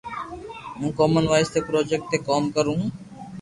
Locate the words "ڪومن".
0.97-1.25